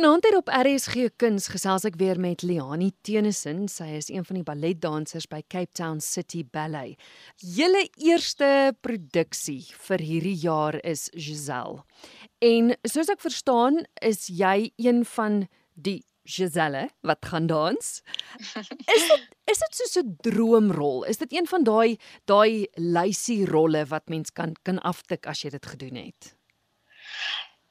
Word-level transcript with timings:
Vanaand 0.00 0.24
hier 0.24 0.36
op 0.38 0.48
RSG 0.48 1.10
Kuns 1.20 1.50
gesels 1.52 1.82
ek 1.84 1.98
weer 2.00 2.16
met 2.16 2.40
Liani 2.40 2.86
Tenison. 3.04 3.66
Sy 3.68 3.98
is 3.98 4.06
een 4.08 4.24
van 4.24 4.38
die 4.38 4.44
balletdansers 4.46 5.26
by 5.28 5.42
Cape 5.52 5.74
Town 5.76 6.00
City 6.00 6.40
Ballet. 6.40 6.96
Julle 7.36 7.82
eerste 8.00 8.72
produksie 8.80 9.58
vir 9.90 10.00
hierdie 10.00 10.38
jaar 10.40 10.78
is 10.88 11.10
Giselle. 11.12 11.82
En 12.40 12.72
soos 12.88 13.12
ek 13.12 13.20
verstaan, 13.20 13.82
is 14.00 14.24
jy 14.32 14.70
een 14.80 15.04
van 15.18 15.42
die 15.76 15.98
Giselle 16.24 16.86
wat 17.04 17.28
gaan 17.28 17.52
dans. 17.52 17.92
Is 18.96 19.06
dit 19.12 19.30
is 19.52 19.60
dit 19.66 19.80
soos 19.82 19.96
'n 20.00 20.16
droomrol? 20.24 21.04
Is 21.12 21.20
dit 21.20 21.36
een 21.36 21.44
van 21.44 21.68
daai 21.68 22.00
daai 22.24 22.72
lysie 22.80 23.44
rolle 23.44 23.84
wat 23.92 24.08
mens 24.08 24.32
kan 24.32 24.56
kan 24.64 24.80
aftik 24.80 25.26
as 25.26 25.44
jy 25.44 25.52
dit 25.52 25.66
gedoen 25.76 26.06
het? 26.08 26.36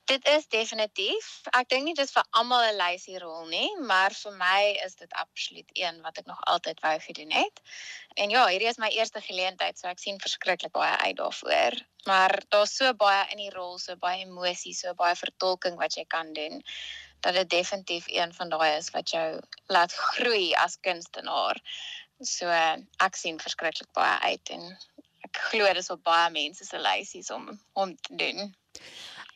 Dit 0.09 0.27
is 0.27 0.47
definitief. 0.49 1.25
Ek 1.53 1.67
dink 1.69 1.85
nie 1.85 1.93
dis 1.97 2.09
vir 2.15 2.23
almal 2.39 2.63
'n 2.65 2.77
lysie 2.79 3.19
rol 3.21 3.43
nie, 3.45 3.67
maar 3.89 4.13
vir 4.19 4.31
my 4.39 4.61
is 4.85 4.95
dit 4.97 5.11
absoluut 5.23 5.69
een 5.77 5.99
wat 6.05 6.17
ek 6.17 6.25
nog 6.25 6.39
altyd 6.53 6.79
wou 6.85 6.93
gedoen 7.03 7.31
het. 7.31 7.61
En 8.15 8.33
ja, 8.33 8.47
hierdie 8.47 8.71
is 8.71 8.79
my 8.81 8.89
eerste 8.95 9.21
geleentheid, 9.21 9.77
so 9.77 9.87
ek 9.87 10.01
sien 10.01 10.17
verskriklik 10.23 10.73
baie 10.73 10.95
uit 11.05 11.17
daarvoor. 11.19 11.77
Maar 12.09 12.33
daar's 12.49 12.73
so 12.75 12.93
baie 12.93 13.27
in 13.35 13.43
die 13.43 13.53
rol, 13.53 13.77
so 13.77 13.95
baie 14.01 14.23
emosies, 14.25 14.79
so 14.81 14.95
baie 14.97 15.15
vertolking 15.15 15.77
wat 15.77 15.93
jy 15.93 16.05
kan 16.09 16.33
doen 16.33 16.63
dat 17.21 17.37
dit 17.37 17.49
definitief 17.49 18.07
een 18.07 18.33
van 18.33 18.49
daai 18.49 18.77
is 18.77 18.89
wat 18.95 19.13
jou 19.13 19.27
laat 19.67 19.93
groei 19.93 20.53
as 20.53 20.79
kunstenaar. 20.81 21.61
So 22.21 22.49
ek 22.49 23.15
sien 23.15 23.37
verskriklik 23.37 23.93
baie 23.93 24.33
uit 24.33 24.57
en 24.57 24.65
ek 25.29 25.43
glo 25.51 25.69
dis 25.73 25.93
op 25.93 26.01
baie 26.03 26.33
mense 26.33 26.65
se 26.65 26.81
lysies 26.81 27.29
om 27.29 27.51
om 27.73 27.93
te 27.95 28.15
doen. 28.15 28.55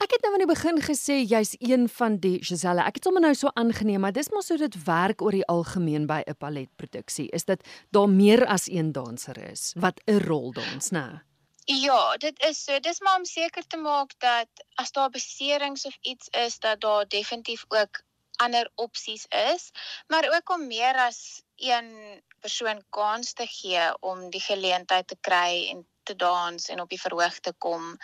Ek 0.01 0.11
het 0.15 0.23
nou 0.25 0.33
aan 0.33 0.41
die 0.41 0.49
begin 0.49 0.79
gesê 0.81 1.19
jy's 1.21 1.53
een 1.59 1.85
van 1.89 2.17
die 2.23 2.39
Giselle. 2.43 2.81
Ek 2.81 2.97
het 2.97 3.05
sommer 3.05 3.21
nou 3.21 3.33
so 3.37 3.51
aangeneem, 3.53 4.01
maar 4.01 4.15
dis 4.15 4.31
maar 4.33 4.43
so 4.43 4.57
dit 4.57 4.77
werk 4.87 5.21
oor 5.21 5.35
die 5.35 5.45
algemeen 5.45 6.07
by 6.09 6.21
'n 6.25 6.35
balletproduksie. 6.39 7.29
Is 7.31 7.45
dit 7.45 7.61
daar 7.91 8.09
meer 8.09 8.45
as 8.45 8.67
een 8.67 8.91
danser 8.91 9.37
is 9.51 9.73
wat 9.77 10.01
'n 10.07 10.19
rol 10.27 10.51
dans, 10.51 10.89
né? 10.89 11.21
Ja, 11.65 12.17
dit 12.17 12.43
is 12.43 12.63
so. 12.63 12.79
Dis 12.79 12.99
maar 12.99 13.17
om 13.17 13.25
seker 13.25 13.63
te 13.67 13.77
maak 13.77 14.11
dat 14.19 14.49
as 14.75 14.91
daar 14.91 15.09
beserings 15.09 15.85
of 15.85 15.97
iets 16.01 16.27
is 16.27 16.59
dat 16.59 16.81
daar 16.81 17.07
definitief 17.07 17.65
ook 17.67 18.01
ander 18.35 18.69
opsies 18.75 19.25
is, 19.29 19.71
maar 20.07 20.35
ook 20.35 20.49
om 20.49 20.67
meer 20.67 20.95
as 20.95 21.43
een 21.55 22.21
persoon 22.39 22.83
kans 22.89 23.33
te 23.33 23.45
gee 23.47 24.01
om 24.01 24.29
die 24.29 24.41
geleentheid 24.41 25.07
te 25.07 25.17
kry 25.21 25.67
en 25.71 25.87
te 26.03 26.15
dans 26.15 26.69
en 26.69 26.81
op 26.83 26.89
die 26.89 27.01
verhoog 27.01 27.39
te 27.39 27.53
kom. 27.57 27.97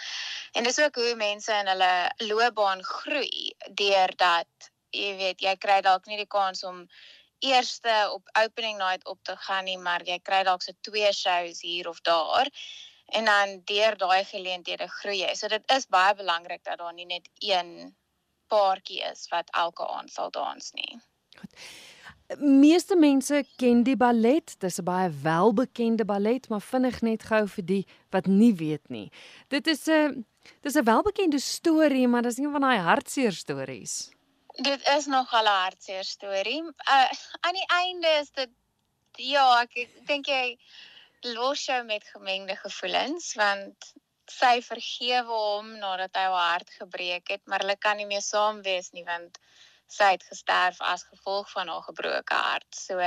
En 0.52 0.64
dis 0.64 0.80
ook 0.80 0.96
hoe 0.96 1.16
mense 1.16 1.54
in 1.54 1.68
hulle 1.68 1.94
loopbaan 2.18 2.84
groei 2.84 3.54
deurdat 3.70 4.72
jy 4.96 5.16
weet 5.20 5.42
jy 5.46 5.56
kry 5.62 5.80
dalk 5.86 6.06
nie 6.10 6.18
die 6.18 6.30
kans 6.30 6.64
om 6.64 6.86
eerste 7.46 7.94
op 8.12 8.30
opening 8.42 8.78
night 8.78 9.06
op 9.08 9.20
te 9.24 9.36
gaan 9.38 9.66
nie, 9.70 9.78
maar 9.78 10.04
jy 10.04 10.20
kry 10.20 10.44
dalk 10.44 10.64
so 10.66 10.76
twee 10.82 11.12
shows 11.14 11.62
hier 11.62 11.90
of 11.90 12.02
daar 12.02 12.50
en 13.10 13.26
dan 13.26 13.62
deur 13.66 13.98
daai 13.98 14.26
geleenthede 14.26 14.88
groei 15.00 15.22
jy. 15.24 15.36
So 15.36 15.48
dit 15.48 15.64
is 15.76 15.88
baie 15.90 16.16
belangrik 16.16 16.64
dat 16.64 16.78
daar 16.78 16.94
nie 16.94 17.08
net 17.10 17.30
een 17.40 17.96
paartjie 18.50 19.02
is 19.12 19.28
wat 19.32 19.50
elke 19.54 19.88
aand 19.88 20.12
sal 20.12 20.32
dans 20.34 20.72
nie. 20.74 21.00
Goed. 21.38 21.54
Meeste 22.38 22.94
mense 22.96 23.42
ken 23.58 23.82
die 23.84 23.98
ballet, 23.98 24.54
dis 24.62 24.78
'n 24.78 24.86
baie 24.86 25.10
welbekende 25.10 26.06
ballet, 26.06 26.50
maar 26.50 26.62
vinnig 26.62 27.02
net 27.02 27.24
gou 27.24 27.48
vir 27.48 27.66
die 27.66 27.86
wat 28.12 28.26
nie 28.28 28.54
weet 28.54 28.90
nie. 28.90 29.12
Dit 29.50 29.68
is 29.68 29.88
'n 29.88 30.26
dis 30.62 30.76
'n 30.76 30.84
welbekende 30.84 31.40
storie, 31.40 32.08
maar 32.08 32.22
dis 32.22 32.38
een 32.38 32.52
van 32.52 32.62
daai 32.62 32.78
hartseer 32.78 33.34
stories. 33.34 34.12
Dit 34.62 34.82
is 34.98 35.06
nogal 35.06 35.44
'n 35.44 35.62
hartseer 35.64 36.04
storie. 36.04 36.62
Uh, 36.62 37.10
aan 37.42 37.54
die 37.54 37.68
einde 37.68 38.08
is 38.22 38.30
dit 38.32 38.50
ja, 39.16 39.62
ek, 39.62 39.76
ek 39.76 40.08
dink 40.08 40.26
jy 40.28 40.58
los 41.22 41.66
jou 41.66 41.84
met 41.84 42.04
gemengde 42.14 42.56
gevoelens 42.56 43.34
want 43.34 43.94
sy 44.30 44.62
vergewe 44.62 45.34
hom 45.34 45.72
nadat 45.82 46.16
hy 46.16 46.28
haar 46.30 46.52
hart 46.52 46.70
gebreek 46.78 47.30
het, 47.34 47.42
maar 47.46 47.60
hulle 47.60 47.76
kan 47.76 47.98
nie 47.98 48.06
meer 48.06 48.22
saam 48.22 48.62
wees 48.62 48.92
nie 48.92 49.04
want 49.04 49.40
sy 49.92 50.14
het 50.16 50.24
gesterf 50.30 50.82
as 50.82 51.04
gevolg 51.10 51.50
van 51.52 51.68
haar 51.68 51.86
gebroke 51.88 52.34
hart. 52.34 52.70
So 52.76 53.00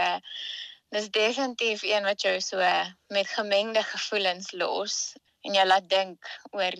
dis 0.93 1.11
definitief 1.11 1.83
een 1.83 2.05
wat 2.05 2.21
jou 2.21 2.41
so 2.41 2.59
met 3.07 3.29
gemengde 3.29 3.83
gevoelens 3.83 4.53
los 4.53 5.15
en 5.41 5.55
jou 5.55 5.67
laat 5.67 5.89
dink 5.89 6.27
oor 6.51 6.75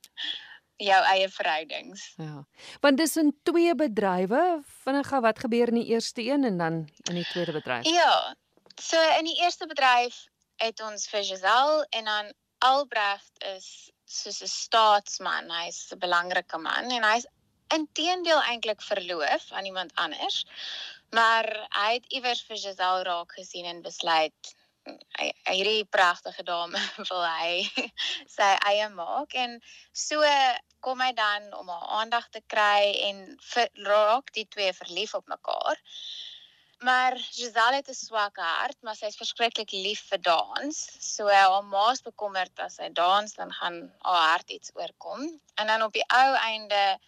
jou 0.90 1.00
eie 1.14 1.28
verhoudings. 1.28 2.12
Ja. 2.16 2.44
Want 2.80 2.96
dis 2.96 3.16
in 3.16 3.34
twee 3.42 3.74
bedrywe, 3.74 4.62
vinnig 4.84 5.08
gou 5.08 5.20
wat 5.22 5.42
gebeur 5.44 5.70
in 5.70 5.82
die 5.82 5.90
eerste 5.94 6.22
een 6.22 6.44
en 6.44 6.58
dan 6.58 6.78
in 7.10 7.18
die 7.20 7.28
tweede 7.30 7.52
bedryf? 7.52 7.86
Ja. 7.86 8.36
So 8.80 8.98
in 9.18 9.28
die 9.28 9.38
eerste 9.42 9.66
bedryf 9.66 10.24
het 10.62 10.80
ons 10.82 11.08
vir 11.10 11.24
Giselle 11.26 11.86
en 11.90 12.04
dan 12.04 12.32
Albrecht 12.62 13.44
is 13.56 13.90
soos 14.04 14.42
'n 14.42 14.46
staatsman, 14.46 15.50
hy's 15.50 15.92
'n 15.92 15.98
belangrike 15.98 16.58
man 16.58 16.90
en 16.90 17.04
hy's 17.04 17.26
inteendeel 17.74 18.42
eintlik 18.42 18.82
verloof 18.82 19.50
aan 19.50 19.64
iemand 19.64 19.94
anders. 19.94 20.44
Maar 21.10 21.48
hy 21.76 21.92
het 21.98 22.06
iewers 22.08 22.42
vir 22.48 22.56
Giselle 22.56 23.04
raak 23.08 23.32
gesien 23.36 23.68
en 23.68 23.82
besluit 23.84 24.54
hy 24.84 25.54
hierdie 25.54 25.84
pragtige 25.94 26.42
dame 26.42 26.80
wil 27.10 27.22
hy 27.22 27.62
sy 28.36 28.50
eie 28.70 28.88
maak 28.96 29.34
en 29.38 29.58
so 29.92 30.26
kom 30.82 31.02
hy 31.04 31.12
dan 31.14 31.52
om 31.54 31.70
haar 31.70 31.88
aandag 32.00 32.28
te 32.34 32.42
kry 32.54 32.90
en 33.08 33.22
vir, 33.52 33.70
raak 33.86 34.32
die 34.34 34.48
twee 34.50 34.72
verlief 34.74 35.14
op 35.14 35.28
mekaar. 35.30 35.78
Maar 36.82 37.14
Giselle 37.14 37.78
het 37.78 37.88
'n 37.88 37.94
swak 37.94 38.40
hart, 38.42 38.78
maar 38.82 38.96
sy 38.98 39.06
is 39.06 39.20
verskriklik 39.20 39.70
lief 39.70 40.02
vir 40.10 40.18
dans. 40.18 40.78
So 40.98 41.28
haar 41.30 41.62
ma's 41.62 42.02
bekommerd 42.02 42.58
as 42.58 42.80
sy 42.80 42.88
dans 42.90 43.34
dan 43.38 43.52
gaan 43.58 43.78
haar 44.02 44.24
hart 44.30 44.50
iets 44.50 44.74
oorkom. 44.74 45.22
En 45.54 45.66
dan 45.66 45.82
op 45.82 45.92
die 45.92 46.06
ou 46.08 46.34
einde 46.34 46.98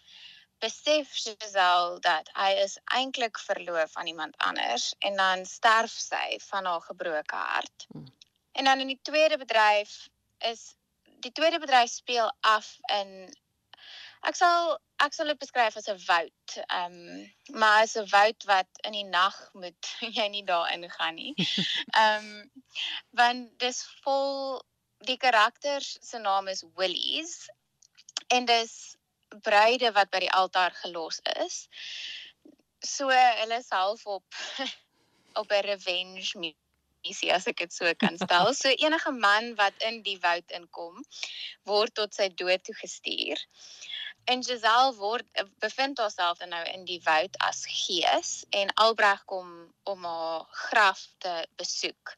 besef 0.59 1.11
Giselle 1.13 1.99
dat 1.99 2.29
hy 2.33 2.51
is 2.63 2.77
eintlik 2.97 3.39
verloof 3.39 3.95
aan 3.95 4.07
iemand 4.07 4.37
anders 4.37 4.93
en 4.99 5.15
dan 5.15 5.45
sterf 5.45 5.91
sy 5.91 6.39
van 6.47 6.65
haar 6.65 6.81
gebroke 6.81 7.35
hart. 7.35 7.85
Hmm. 7.91 8.07
En 8.51 8.63
dan 8.63 8.79
in 8.79 8.87
die 8.87 8.99
tweede 9.01 9.37
bedryf 9.37 10.07
is 10.37 10.75
die 11.19 11.31
tweede 11.31 11.59
bedryf 11.59 11.91
speel 11.91 12.31
af 12.39 12.77
in 12.99 13.33
ek 14.25 14.35
sal 14.35 14.77
ek 15.03 15.13
sal 15.13 15.27
dit 15.29 15.39
beskryf 15.41 15.75
as 15.77 15.89
'n 15.91 15.99
woud. 16.07 16.53
Ehm 16.65 16.93
um, 16.93 17.59
maar 17.59 17.81
as 17.83 17.95
'n 17.99 18.07
woud 18.09 18.47
wat 18.51 18.69
in 18.87 18.95
die 18.97 19.09
nag 19.09 19.35
moet 19.53 19.91
jy 20.17 20.27
nie 20.27 20.45
daarin 20.45 20.89
gaan 20.91 21.15
nie. 21.15 21.33
Ehm 22.03 22.29
um, 22.31 22.51
want 23.09 23.59
dis 23.59 23.83
vol 24.03 24.63
die 25.05 25.17
karakters 25.17 25.97
se 26.01 26.17
naam 26.17 26.47
is 26.47 26.63
Willies 26.75 27.49
en 28.27 28.45
dis 28.45 28.95
bruide 29.29 29.91
wat 29.95 30.11
by 30.13 30.19
die 30.25 30.31
altaar 30.31 30.75
gelos 30.83 31.19
is. 31.41 31.65
So 32.85 33.09
hulle 33.09 33.59
is 33.59 33.71
half 33.73 34.05
op 34.05 34.39
op 35.41 35.51
'n 35.51 35.65
revenge 35.65 36.55
missie 37.05 37.33
as 37.33 37.47
ek 37.47 37.57
dit 37.57 37.73
so 37.73 37.93
kan 37.93 38.17
stel. 38.17 38.53
So 38.53 38.69
enige 38.85 39.11
man 39.11 39.55
wat 39.55 39.73
in 39.89 40.01
die 40.05 40.17
woud 40.21 40.51
inkom, 40.51 41.03
word 41.63 41.93
tot 41.95 42.13
sy 42.13 42.29
dood 42.29 42.63
toegestuur. 42.63 43.41
En 44.25 44.41
Giselle 44.43 44.95
word 44.97 45.27
bevind 45.61 45.99
haarself 46.01 46.41
nou 46.49 46.63
in 46.73 46.85
die 46.85 47.01
woud 47.05 47.37
as 47.45 47.65
gees 47.69 48.45
en 48.49 48.73
Albreg 48.81 49.21
kom 49.29 49.51
om 49.83 50.05
haar 50.05 50.47
graf 50.69 51.05
te 51.21 51.35
besoek. 51.61 52.15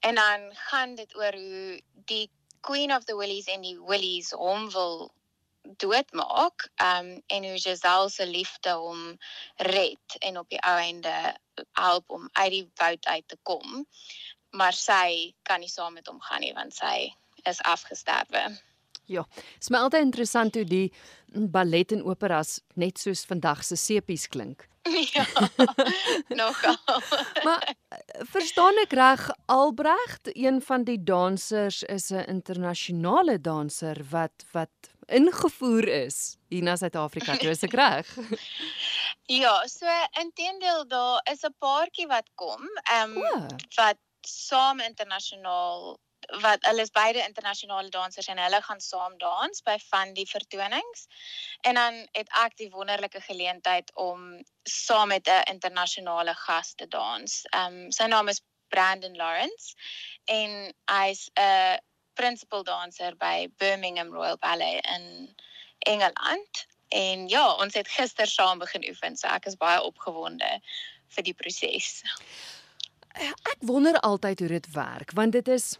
En 0.00 0.14
dan 0.14 0.48
gaan 0.68 0.94
dit 0.94 1.16
oor 1.16 1.36
hoe 1.36 1.80
die 2.08 2.30
Queen 2.60 2.92
of 2.94 3.04
the 3.04 3.16
Willies 3.16 3.46
en 3.52 3.60
die 3.60 3.76
Willies 3.78 4.32
hom 4.32 4.70
wil 4.72 5.10
doodmaak 5.76 6.68
um 6.82 7.22
en 7.26 7.48
hoe 7.48 7.58
Giselle 7.58 8.10
se 8.10 8.26
liefde 8.26 8.70
hom 8.70 9.16
red 9.56 10.18
en 10.18 10.38
op 10.38 10.48
die 10.48 10.60
ou 10.60 10.76
einde 10.78 11.16
help 11.72 12.10
om 12.10 12.28
uit 12.32 12.50
die 12.50 12.70
woud 12.74 13.06
uit 13.06 13.28
te 13.28 13.38
kom 13.42 13.86
maar 14.56 14.76
sy 14.76 15.34
kan 15.42 15.60
nie 15.60 15.70
saam 15.70 15.96
met 15.98 16.08
hom 16.08 16.20
gaan 16.20 16.44
nie 16.44 16.54
want 16.56 16.74
sy 16.74 17.10
is 17.46 17.60
afgesterwe. 17.62 18.48
Ja, 19.06 19.22
is 19.60 19.70
my 19.70 19.84
altyd 19.84 20.08
interessant 20.08 20.56
hoe 20.58 20.64
die 20.66 20.88
ballet 21.52 21.92
en 21.94 22.02
operas 22.02 22.58
net 22.74 22.98
soos 22.98 23.22
vandag 23.28 23.62
se 23.64 23.78
sepies 23.78 24.26
klink. 24.28 24.66
Ja. 25.16 25.24
Nogal. 26.28 26.76
maar 27.46 27.74
verstaan 28.30 28.78
ek 28.84 28.92
reg 28.94 29.24
Albrecht, 29.50 30.30
een 30.30 30.60
van 30.62 30.84
die 30.86 30.98
dansers 31.02 31.82
is 31.82 32.12
'n 32.14 32.22
internasionale 32.30 33.40
danser 33.40 33.98
wat 34.10 34.46
wat 34.52 34.94
ingevoer 35.06 35.88
is 35.88 36.36
hier 36.48 36.62
na 36.62 36.76
Suid-Afrika, 36.76 37.36
toe 37.36 37.50
is 37.50 37.62
ek 37.62 37.76
reg? 37.82 38.08
ja, 39.26 39.54
so 39.66 39.86
intendeel 40.20 40.86
daar 40.88 41.20
is 41.32 41.44
'n 41.44 41.54
paartjie 41.58 42.06
wat 42.06 42.28
kom, 42.34 42.66
ehm 42.90 43.16
um, 43.16 43.46
wat 43.76 43.98
saam 44.26 44.80
internasionaal 44.80 45.98
wat 46.42 46.64
hulle 46.66 46.82
is 46.82 46.90
beide 46.90 47.22
internasionale 47.22 47.88
dansers 47.88 48.26
en 48.26 48.38
hulle 48.38 48.60
gaan 48.62 48.80
saam 48.80 49.14
dans 49.18 49.62
by 49.62 49.76
van 49.90 50.12
die 50.14 50.26
vertonings. 50.26 51.06
En 51.60 51.74
dan 51.74 52.00
het 52.12 52.28
ek 52.44 52.56
die 52.56 52.70
wonderlike 52.70 53.20
geleentheid 53.20 53.92
om 53.94 54.42
saam 54.62 55.08
met 55.08 55.28
'n 55.28 55.52
internasionale 55.52 56.34
gas 56.34 56.74
te 56.74 56.88
dans. 56.88 57.42
Ehm 57.50 57.74
um, 57.84 57.90
sy 57.92 58.06
naam 58.06 58.28
is 58.28 58.42
Brandon 58.68 59.16
Lawrence 59.16 59.74
en 60.24 60.74
hy's 60.90 61.30
'n 61.34 61.78
principal 62.16 62.64
danser 62.66 63.14
by 63.20 63.46
Birmingham 63.60 64.12
Royal 64.14 64.38
Ballet 64.40 64.80
in 64.96 65.28
Engeland. 65.78 66.66
En 66.88 67.28
ja, 67.28 67.46
ons 67.62 67.74
het 67.74 67.88
gister 67.88 68.26
saam 68.30 68.58
begin 68.62 68.84
oefen, 68.88 69.16
so 69.18 69.28
ek 69.28 69.48
is 69.50 69.58
baie 69.58 69.80
opgewonde 69.82 70.50
vir 71.16 71.26
die 71.26 71.34
proses. 71.34 72.02
Ek 73.16 73.58
wonder 73.64 73.98
altyd 74.06 74.44
hoe 74.44 74.54
dit 74.58 74.70
werk, 74.74 75.12
want 75.16 75.36
dit 75.36 75.48
is 75.48 75.74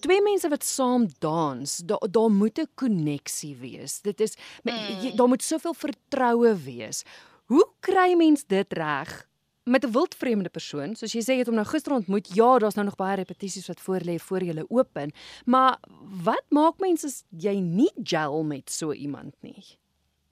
Twee 0.00 0.22
mense 0.24 0.48
wat 0.48 0.62
saam 0.64 1.02
dans, 1.20 1.72
daar 1.84 2.06
daar 2.10 2.30
moet 2.32 2.58
'n 2.58 2.70
koneksie 2.74 3.56
wees. 3.56 4.00
Dit 4.00 4.20
is 4.20 4.36
mm. 4.62 5.16
daar 5.16 5.28
moet 5.28 5.42
soveel 5.42 5.74
vertroue 5.74 6.56
wees. 6.56 7.02
Hoe 7.44 7.68
kry 7.80 8.14
mens 8.16 8.44
dit 8.46 8.72
reg 8.72 9.28
met 9.64 9.84
'n 9.84 9.92
wildvreemde 9.92 10.48
persoon? 10.48 10.96
Soos 10.96 11.12
jy 11.12 11.20
sê 11.20 11.32
jy 11.32 11.38
het 11.38 11.46
hom 11.46 11.54
nou 11.54 11.66
gister 11.66 11.92
ontmoet. 11.92 12.28
Ja, 12.34 12.58
daar's 12.58 12.74
nou 12.74 12.86
nog 12.86 12.96
baie 12.96 13.16
repetisies 13.16 13.66
wat 13.66 13.80
voor 13.80 14.00
lê 14.00 14.18
voor 14.18 14.42
jy 14.42 14.64
open. 14.68 15.12
Maar 15.44 15.78
wat 16.22 16.44
maak 16.48 16.78
mense 16.78 17.06
as 17.06 17.24
jy 17.30 17.54
nie 17.60 17.92
gel 18.02 18.42
met 18.42 18.70
so 18.70 18.92
iemand 18.92 19.34
nie? 19.40 19.78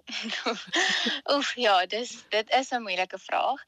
Oef 1.34 1.55
ja, 1.56 1.87
dis 1.87 2.25
dit 2.29 2.50
is 2.50 2.70
'n 2.70 2.82
moeilike 2.82 3.19
vraag. 3.19 3.61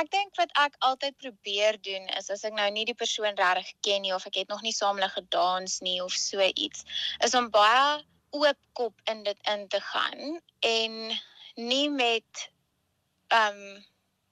Ek 0.00 0.10
dink 0.10 0.36
wat 0.36 0.50
ek 0.64 0.74
altyd 0.78 1.16
probeer 1.16 1.80
doen 1.80 2.08
is 2.18 2.30
as 2.30 2.44
ek 2.44 2.52
nou 2.52 2.70
nie 2.70 2.84
die 2.84 2.94
persoon 2.94 3.34
regtig 3.34 3.72
ken 3.80 4.02
nie 4.02 4.14
of 4.14 4.26
ek 4.26 4.34
het 4.34 4.48
nog 4.48 4.62
nie 4.62 4.72
saam 4.72 4.96
hulle 4.96 5.08
gedans 5.08 5.80
nie 5.80 6.02
of 6.02 6.12
so 6.12 6.40
iets, 6.54 6.84
is 7.24 7.34
om 7.34 7.50
baie 7.50 8.04
oop 8.30 8.58
kop 8.72 8.94
in 9.10 9.22
dit 9.22 9.38
in 9.52 9.68
te 9.68 9.80
gaan 9.80 10.40
en 10.60 11.20
nie 11.54 11.90
met 11.90 12.48
ehm 13.28 13.60
um, 13.60 13.84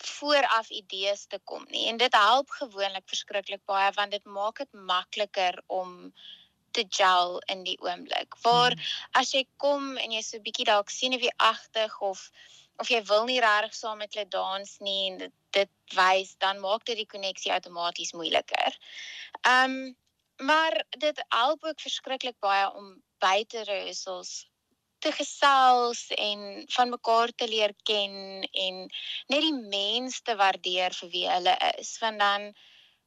vooraf 0.06 0.70
idees 0.70 1.26
te 1.26 1.38
kom 1.44 1.64
nie. 1.70 1.86
En 1.88 1.96
dit 1.96 2.14
help 2.14 2.50
gewoonlik 2.50 3.08
verskriklik 3.08 3.64
baie 3.64 3.90
want 3.96 4.10
dit 4.10 4.24
maak 4.24 4.58
dit 4.58 4.72
makliker 4.72 5.62
om 5.66 6.12
te 6.70 6.84
gel 6.88 7.38
in 7.46 7.62
die 7.62 7.78
oomblik. 7.80 8.36
Waar 8.42 8.72
hmm. 8.72 8.92
as 9.20 9.32
jy 9.32 9.44
kom 9.56 9.96
en 9.96 10.12
jy 10.12 10.22
so 10.22 10.36
'n 10.36 10.46
bietjie 10.46 10.68
dalk 10.70 10.90
sien 10.90 11.14
of 11.14 11.22
jy 11.22 11.32
agtig 11.36 12.00
of 12.00 12.30
of 12.82 12.88
jy 12.90 13.02
wil 13.06 13.24
nie 13.24 13.40
regtig 13.40 13.74
saam 13.74 13.98
met 14.02 14.14
hulle 14.14 14.28
dans 14.28 14.78
nie 14.80 15.10
en 15.10 15.18
dit, 15.18 15.34
dit 15.50 15.70
wys 15.94 16.34
dan 16.42 16.58
maak 16.60 16.84
dit 16.84 16.96
die 16.96 17.10
koneksie 17.10 17.52
outomaties 17.52 18.12
moeiliker. 18.12 18.78
Ehm 19.42 19.76
um, 19.76 19.96
maar 20.42 20.84
dit 20.98 21.24
help 21.28 21.64
ook 21.64 21.80
verskriklik 21.80 22.34
baie 22.42 22.66
om 22.74 23.02
buite 23.18 23.62
rehearsals 23.62 24.50
te 25.04 25.12
gesels 25.12 26.06
en 26.16 26.64
van 26.76 26.92
mekaar 26.92 27.32
te 27.36 27.48
leer 27.48 27.74
ken 27.88 28.44
en 28.66 28.84
net 29.32 29.44
die 29.44 29.58
mens 29.74 30.22
te 30.24 30.36
waardeer 30.40 30.96
vir 31.00 31.12
wie 31.16 31.26
hulle 31.28 31.56
is 31.74 31.96
want 32.02 32.22
dan 32.24 32.52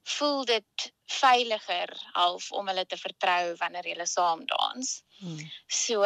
voel 0.07 0.45
dit 0.47 0.91
veiliger 1.19 1.91
half 2.15 2.51
om 2.51 2.69
hulle 2.71 2.85
te 2.85 2.99
vertrou 2.99 3.55
wanneer 3.59 3.89
hulle 3.91 4.05
saam 4.07 4.45
dans. 4.47 4.91
Hmm. 5.19 5.41
So 5.67 6.05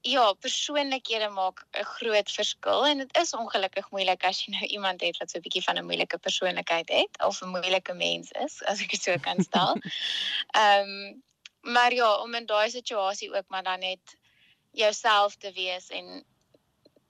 ja, 0.00 0.32
persoonlikhede 0.40 1.28
maak 1.28 1.66
'n 1.76 1.84
groot 1.84 2.30
verskil 2.30 2.86
en 2.86 2.98
dit 2.98 3.16
is 3.20 3.34
ongelukkig 3.36 3.90
moeilik 3.90 4.24
as 4.24 4.44
jy 4.44 4.52
nou 4.54 4.66
iemand 4.66 5.00
het 5.00 5.18
wat 5.18 5.30
so 5.30 5.38
'n 5.38 5.42
bietjie 5.42 5.64
van 5.64 5.78
'n 5.78 5.84
moeilike 5.84 6.18
persoonlikheid 6.18 6.88
het 6.88 7.24
of 7.24 7.42
'n 7.42 7.52
moeilike 7.56 7.94
mens 7.94 8.30
is, 8.30 8.62
as 8.64 8.80
ek 8.80 8.90
dit 8.90 9.02
so 9.02 9.18
kan 9.18 9.42
stel. 9.42 9.76
Ehm 10.62 10.88
um, 10.88 11.22
maar 11.60 11.92
ja, 11.92 12.14
om 12.22 12.34
in 12.34 12.46
daai 12.46 12.70
situasie 12.70 13.34
ook 13.34 13.48
maar 13.48 13.62
dan 13.62 13.78
net 13.78 14.16
jouself 14.72 15.36
te 15.36 15.52
wees 15.52 15.88
en 15.90 16.24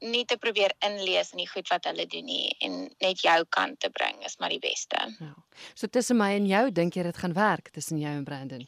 nie 0.00 0.24
te 0.24 0.36
probeer 0.40 0.72
inlees 0.86 1.32
in 1.34 1.42
die 1.42 1.48
goed 1.48 1.68
wat 1.68 1.84
hulle 1.84 2.06
doen 2.08 2.24
nie 2.24 2.48
en 2.64 2.76
net 3.04 3.20
jou 3.20 3.36
kant 3.52 3.80
te 3.84 3.90
bring 3.92 4.22
is 4.24 4.38
maar 4.40 4.52
die 4.52 4.62
beste. 4.62 4.96
Ja. 5.20 5.34
So 5.74 5.86
tussen 5.92 6.16
my 6.16 6.30
en 6.38 6.46
jou, 6.48 6.62
dink 6.72 6.96
jy 6.96 7.04
dit 7.04 7.20
gaan 7.20 7.36
werk 7.36 7.68
tussen 7.74 8.00
jou 8.00 8.12
en 8.12 8.24
Brandon? 8.24 8.64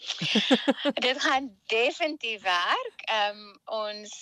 dit 1.09 1.23
gaan 1.25 1.49
definitief 1.73 2.45
werk. 2.45 3.07
Ehm 3.09 3.41
um, 3.41 3.57
ons 3.65 4.13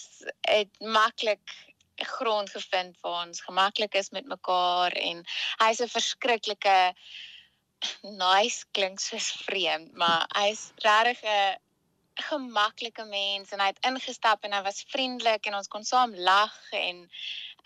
het 0.46 0.70
maklik 0.78 1.56
grond 2.00 2.50
gevind 2.50 2.96
waar 3.02 3.26
ons 3.26 3.42
gemaklik 3.44 3.94
is 3.94 4.10
met 4.10 4.26
mekaar 4.26 4.92
en 4.92 5.24
hy's 5.64 5.82
'n 5.82 5.90
verskriklike 5.90 6.78
nice 8.02 8.64
klink 8.70 9.00
soos 9.00 9.32
vreemd, 9.44 9.92
maar 9.92 10.26
hy's 10.36 10.70
regtig 10.84 11.20
'n 11.24 11.58
gemaklike 12.22 13.04
mens 13.04 13.52
en 13.52 13.62
hy 13.62 13.70
het 13.72 13.84
ingestap 13.86 14.44
en 14.44 14.54
hy 14.56 14.62
was 14.66 14.84
vriendelik 14.92 15.46
en 15.46 15.58
ons 15.60 15.68
kon 15.68 15.84
saam 15.84 16.14
lag 16.14 16.56
en 16.72 17.06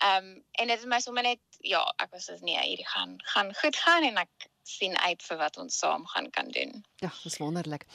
ehm 0.03 0.25
um, 0.25 0.43
en 0.59 0.67
dit 0.67 0.79
is 0.79 0.89
my 0.91 0.99
sommer 0.99 1.23
net 1.23 1.41
ja, 1.63 1.81
ek 2.03 2.11
was 2.11 2.27
so 2.27 2.35
nee, 2.41 2.59
hierdie 2.59 2.87
gaan 2.87 3.15
gaan 3.33 3.53
goed 3.55 3.77
gaan 3.79 4.03
en 4.03 4.19
ek 4.25 4.49
sien 4.65 4.97
uit 4.97 5.21
vir 5.21 5.37
wat 5.37 5.57
ons 5.61 5.77
saam 5.77 6.05
gaan 6.09 6.29
kan 6.33 6.49
doen. 6.53 6.81
Ja, 7.03 7.11
dis 7.23 7.37
wonderlik. 7.37 7.85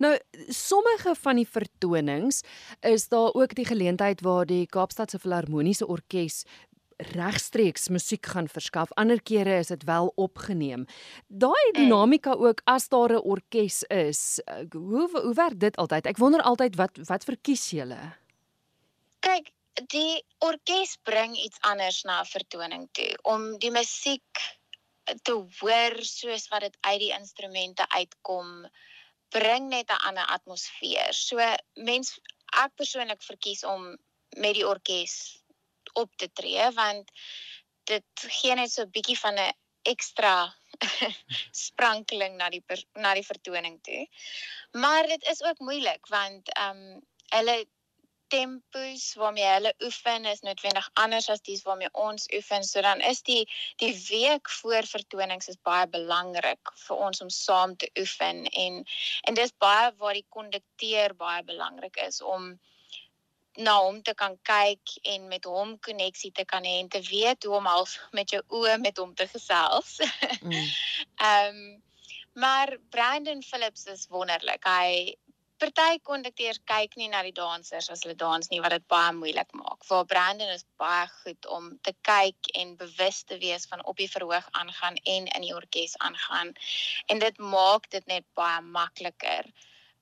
Nou, 0.00 0.14
sommige 0.48 1.14
van 1.20 1.36
die 1.36 1.48
vertonings 1.48 2.40
is 2.80 3.08
daar 3.12 3.34
ook 3.36 3.54
die 3.54 3.66
geleentheid 3.68 4.24
waar 4.24 4.48
die 4.48 4.66
Kaapstadse 4.66 5.20
Filharmoniese 5.20 5.86
Orkees 5.86 6.44
regstreeks 6.96 7.88
musiek 7.88 8.26
gaan 8.26 8.48
verskaf. 8.48 8.92
Ander 8.92 9.22
kere 9.22 9.58
is 9.58 9.72
dit 9.72 9.84
wel 9.84 10.12
opgeneem. 10.16 10.86
Daai 11.26 11.72
dinamika 11.72 12.32
ook 12.32 12.60
as 12.64 12.88
daar 12.88 13.12
'n 13.12 13.24
orkes 13.24 13.82
is. 13.82 14.40
Eh, 14.44 14.66
hoe 14.70 15.08
hoe 15.10 15.34
werk 15.34 15.60
dit 15.60 15.76
altyd? 15.76 16.06
Ek 16.06 16.16
wonder 16.16 16.42
altyd 16.42 16.76
wat 16.76 16.98
wat 17.06 17.24
verkies 17.24 17.70
julle? 17.70 18.16
Kyk, 19.20 19.52
die 19.86 20.24
orkes 20.38 20.96
bring 21.02 21.36
iets 21.36 21.58
anders 21.60 22.02
na 22.02 22.20
'n 22.20 22.26
vertoning 22.26 22.88
toe 22.92 23.18
om 23.22 23.58
die 23.58 23.70
musiek 23.70 24.60
te 25.22 25.32
hoor 25.60 25.96
soos 26.00 26.48
wat 26.48 26.60
dit 26.60 26.76
uit 26.80 27.00
die 27.00 27.12
instrumente 27.12 27.88
uitkom 27.88 28.66
bring 29.28 29.68
net 29.68 29.90
'n 29.90 30.04
ander 30.08 30.26
atmosfeer. 30.26 31.12
So 31.12 31.36
mens 31.74 32.18
ek 32.64 32.74
persoonlik 32.76 33.22
verkies 33.22 33.64
om 33.64 33.96
met 34.36 34.54
die 34.54 34.66
orkes 34.66 35.43
op 36.00 36.16
te 36.16 36.30
tree 36.32 36.70
want 36.76 37.10
dit 37.90 38.26
gee 38.38 38.54
net 38.54 38.72
so 38.72 38.82
'n 38.82 38.94
bietjie 38.96 39.18
van 39.18 39.38
'n 39.38 39.52
ekstra 39.84 40.54
sprankeling 41.66 42.36
na 42.36 42.50
die 42.50 42.62
na 42.94 43.14
die 43.14 43.26
vertoning 43.26 43.78
toe. 43.82 44.08
Maar 44.72 45.06
dit 45.06 45.28
is 45.32 45.42
ook 45.42 45.58
moeilik 45.58 46.06
want 46.06 46.52
ehm 46.56 46.84
um, 46.84 47.02
hulle 47.34 47.66
tempos 48.34 49.14
waarmee 49.14 49.46
hulle 49.46 49.74
oefen 49.84 50.24
is 50.24 50.40
noodwendig 50.40 50.90
anders 50.92 51.28
as 51.28 51.42
dies 51.46 51.62
waarmee 51.62 51.90
ons 51.92 52.26
oefen. 52.34 52.64
So 52.64 52.80
dan 52.80 53.00
is 53.00 53.22
die 53.22 53.44
die 53.82 53.92
week 54.08 54.50
voor 54.50 54.86
vertonings 54.86 55.48
is 55.52 55.60
baie 55.62 55.86
belangrik 55.86 56.72
vir 56.86 57.02
ons 57.08 57.20
om 57.20 57.30
saam 57.30 57.76
te 57.76 57.90
oefen 58.00 58.44
en 58.66 58.84
en 59.28 59.34
dis 59.40 59.54
baie 59.66 59.92
waar 59.98 60.18
die 60.18 60.26
kondukteur 60.28 61.14
baie 61.14 61.42
belangrik 61.44 61.96
is 62.06 62.22
om 62.22 62.54
na 63.56 63.76
hom 63.78 64.02
te 64.02 64.14
kan 64.14 64.36
kyk 64.42 64.96
en 65.14 65.28
met 65.28 65.44
hom 65.44 65.78
koneksie 65.78 66.32
te 66.32 66.44
kan 66.44 66.64
hê 66.66 66.78
en 66.80 66.88
te 66.88 67.00
weet 67.06 67.44
hoe 67.44 67.56
om 67.56 67.66
half 67.70 67.96
met 68.12 68.30
jou 68.30 68.42
oë 68.48 68.78
met 68.82 68.98
hom 68.98 69.14
te 69.14 69.28
gesels. 69.30 69.98
Mm. 70.44 70.52
Ehm 70.52 71.54
mm. 71.54 71.72
um, 71.72 71.82
maar 72.34 72.78
Brandon 72.90 73.42
Phillips 73.42 73.84
is 73.86 74.06
wonderlik. 74.10 74.64
Hy 74.66 75.14
party 75.62 76.00
kondukteurs 76.02 76.58
kyk 76.66 76.96
nie 76.98 77.08
na 77.08 77.20
die 77.22 77.34
dansers 77.36 77.86
as 77.92 78.02
hulle 78.04 78.16
dans 78.18 78.50
nie 78.50 78.60
wat 78.64 78.74
dit 78.74 78.86
baie 78.90 79.12
moeilik 79.14 79.52
maak. 79.54 79.86
Waar 79.88 80.08
Brandon 80.10 80.50
is 80.52 80.66
baie 80.82 81.06
goed 81.22 81.46
om 81.46 81.70
te 81.86 81.94
kyk 82.08 82.50
en 82.58 82.74
bewus 82.80 83.22
te 83.22 83.38
wees 83.38 83.68
van 83.70 83.84
op 83.86 84.02
die 84.02 84.10
verhoog 84.10 84.48
aangaan 84.50 84.98
en 85.04 85.30
in 85.30 85.46
die 85.46 85.54
orkes 85.54 85.94
aangaan. 85.98 86.52
En 87.06 87.22
dit 87.22 87.38
maak 87.38 87.88
dit 87.94 88.06
net 88.10 88.26
baie 88.34 88.60
makliker. 88.60 89.50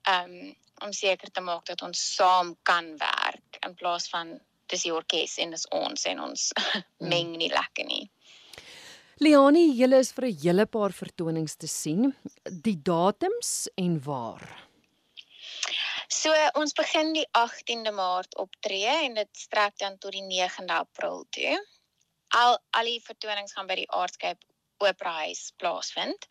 Ehm 0.08 0.36
um, 0.40 0.56
om 0.82 0.92
seker 0.92 1.30
te 1.30 1.40
maak 1.40 1.66
dat 1.68 1.82
ons 1.86 2.00
saam 2.14 2.56
kan 2.66 2.96
werk 2.98 3.21
in 3.66 3.74
plaas 3.78 4.08
van 4.12 4.38
dis 4.72 4.86
die 4.86 4.94
orkes 4.94 5.36
en 5.42 5.52
dis 5.54 5.66
ons 5.76 6.06
en 6.08 6.20
ons 6.28 6.48
hmm. 6.56 6.84
meng 7.12 7.36
nie 7.36 7.50
lekker 7.52 7.86
nie. 7.88 8.06
Leonie, 9.22 9.68
julle 9.78 10.00
is 10.02 10.10
vir 10.16 10.26
'n 10.28 10.38
hele 10.42 10.66
paar 10.66 10.92
vertonings 10.92 11.56
te 11.56 11.68
sien. 11.68 12.14
Die 12.66 12.78
datums 12.90 13.68
en 13.76 14.00
waar? 14.02 14.46
So 16.08 16.32
ons 16.60 16.74
begin 16.76 17.12
die 17.16 17.26
18de 17.38 17.92
Maart 17.94 18.34
optree 18.36 18.96
en 19.04 19.14
dit 19.14 19.30
strek 19.36 19.78
dan 19.78 19.98
tot 19.98 20.12
die 20.12 20.24
9de 20.26 20.74
April 20.74 21.24
toe. 21.30 21.54
Al 22.40 22.58
al 22.78 22.90
die 22.90 23.00
vertonings 23.04 23.54
gaan 23.56 23.70
by 23.70 23.76
die 23.82 23.90
Aardscape 23.90 24.42
Opera 24.82 25.12
House 25.20 25.52
plaasvind. 25.62 26.26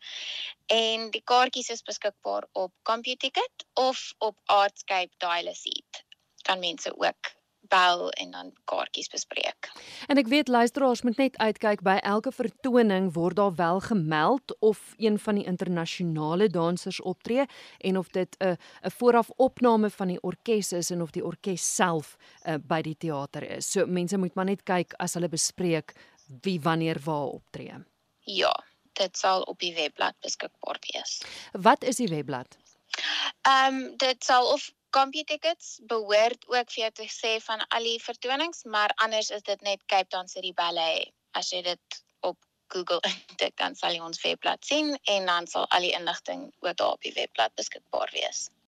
En 0.66 1.10
die 1.16 1.22
kaartjies 1.32 1.70
is 1.74 1.82
beskikbaar 1.82 2.46
op 2.52 2.72
CompuTicket 2.88 3.66
of 3.74 4.12
op 4.18 4.36
Artscape 4.46 5.12
Dial-A-Seat. 5.24 6.04
Kan 6.42 6.58
mense 6.58 6.92
ook 6.96 7.32
bel 7.72 8.10
en 8.10 8.30
dan 8.30 8.52
kaartjies 8.64 9.08
bespreek. 9.08 9.70
En 10.10 10.18
ek 10.20 10.28
weet 10.32 10.48
luisteraars 10.48 11.02
moet 11.06 11.20
net 11.20 11.36
uitkyk 11.38 11.82
by 11.86 11.96
elke 12.02 12.32
vertoning 12.34 13.12
word 13.16 13.38
daar 13.38 13.54
wel 13.58 13.80
gemeld 13.80 14.54
of 14.60 14.80
een 14.98 15.18
van 15.18 15.38
die 15.40 15.46
internasionale 15.48 16.48
dansers 16.52 17.00
optree 17.00 17.46
en 17.78 17.98
of 17.98 18.10
dit 18.16 18.36
'n 18.38 18.56
'n 18.82 18.90
vooraf 18.98 19.30
opname 19.36 19.90
van 19.90 20.08
die 20.08 20.20
orkes 20.22 20.72
is 20.72 20.90
en 20.90 21.02
of 21.02 21.10
die 21.10 21.24
orkes 21.24 21.74
self 21.74 22.16
uh, 22.46 22.54
by 22.58 22.80
die 22.82 22.96
teater 22.96 23.42
is. 23.42 23.70
So 23.70 23.86
mense 23.86 24.18
moet 24.18 24.34
maar 24.34 24.50
net 24.50 24.62
kyk 24.62 24.94
as 24.98 25.14
hulle 25.14 25.28
bespreek 25.28 25.94
wie 26.42 26.60
wanneer 26.60 27.00
waar 27.04 27.32
optree. 27.38 27.74
Ja, 28.18 28.64
dit 28.92 29.16
sal 29.16 29.42
op 29.42 29.58
die 29.58 29.74
webblad 29.74 30.14
beskikbaar 30.20 30.78
wees. 30.80 31.22
Wat 31.52 31.84
is 31.84 31.96
die 31.96 32.08
webblad? 32.08 32.56
Ehm 33.42 33.74
um, 33.74 33.96
dit 33.96 34.24
sal 34.24 34.52
of 34.52 34.72
CompuTickets 34.92 35.80
behoort 35.88 36.44
ook 36.52 36.72
vir 36.74 36.82
jou 36.82 36.90
te 37.00 37.08
sê 37.08 37.32
van 37.46 37.64
al 37.72 37.86
die 37.88 37.98
vertonings, 38.04 38.64
maar 38.74 38.92
anders 39.04 39.30
is 39.32 39.44
dit 39.48 39.60
net 39.64 39.84
Cape 39.88 40.12
Town 40.12 40.28
City 40.28 40.52
Ballet. 40.52 41.08
As 41.32 41.48
jy 41.54 41.62
dit 41.64 42.00
op 42.20 42.36
Google 42.74 43.00
intik, 43.12 43.56
dan 43.56 43.76
sal 43.78 43.96
jy 43.96 44.02
ons 44.04 44.20
webblad 44.20 44.64
sien 44.68 44.92
en 45.16 45.30
dan 45.32 45.48
sal 45.48 45.64
al 45.72 45.88
die 45.88 45.94
inligting 45.96 46.50
ook 46.60 46.76
daar 46.76 46.98
op 46.98 47.08
die 47.08 47.14
webblad 47.16 47.56
beskikbaar 47.56 48.12
wees. 48.12 48.50